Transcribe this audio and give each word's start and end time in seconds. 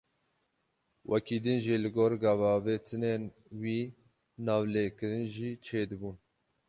Wekî 1.11 1.37
din 1.43 1.57
jî, 1.65 1.75
li 1.83 1.89
gor 1.95 2.13
gavavêtinên 2.23 3.21
wî 3.61 3.79
navlêkirin 4.45 5.25
jî 5.35 5.49
çêdibûn. 5.65 6.15